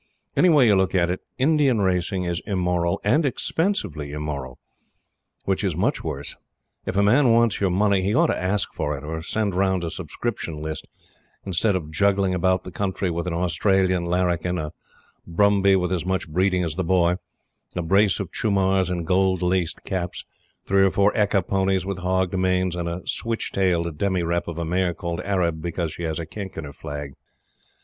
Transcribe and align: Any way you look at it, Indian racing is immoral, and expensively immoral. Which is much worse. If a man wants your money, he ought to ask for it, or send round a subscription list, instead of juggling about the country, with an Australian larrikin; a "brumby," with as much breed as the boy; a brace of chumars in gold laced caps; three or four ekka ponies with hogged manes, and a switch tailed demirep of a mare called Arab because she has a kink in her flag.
Any 0.35 0.49
way 0.49 0.65
you 0.65 0.73
look 0.73 0.95
at 0.95 1.11
it, 1.11 1.19
Indian 1.37 1.79
racing 1.79 2.23
is 2.23 2.41
immoral, 2.47 2.99
and 3.03 3.23
expensively 3.23 4.13
immoral. 4.13 4.57
Which 5.45 5.63
is 5.63 5.75
much 5.75 6.03
worse. 6.03 6.35
If 6.87 6.97
a 6.97 7.03
man 7.03 7.31
wants 7.33 7.61
your 7.61 7.69
money, 7.69 8.01
he 8.01 8.15
ought 8.15 8.25
to 8.33 8.41
ask 8.41 8.73
for 8.73 8.97
it, 8.97 9.03
or 9.03 9.21
send 9.21 9.53
round 9.53 9.83
a 9.83 9.91
subscription 9.91 10.59
list, 10.59 10.87
instead 11.45 11.75
of 11.75 11.91
juggling 11.91 12.33
about 12.33 12.63
the 12.63 12.71
country, 12.71 13.11
with 13.11 13.27
an 13.27 13.33
Australian 13.33 14.05
larrikin; 14.05 14.57
a 14.57 14.73
"brumby," 15.27 15.75
with 15.75 15.91
as 15.93 16.03
much 16.03 16.27
breed 16.27 16.55
as 16.55 16.77
the 16.77 16.83
boy; 16.83 17.17
a 17.75 17.83
brace 17.83 18.19
of 18.19 18.31
chumars 18.31 18.89
in 18.89 19.03
gold 19.03 19.43
laced 19.43 19.83
caps; 19.83 20.25
three 20.65 20.81
or 20.83 20.89
four 20.89 21.13
ekka 21.13 21.47
ponies 21.47 21.85
with 21.85 21.99
hogged 21.99 22.35
manes, 22.35 22.75
and 22.75 22.89
a 22.89 23.03
switch 23.05 23.51
tailed 23.51 23.99
demirep 23.99 24.47
of 24.47 24.57
a 24.57 24.65
mare 24.65 24.95
called 24.95 25.21
Arab 25.21 25.61
because 25.61 25.91
she 25.91 26.01
has 26.01 26.17
a 26.17 26.25
kink 26.25 26.57
in 26.57 26.63
her 26.63 26.73
flag. 26.73 27.13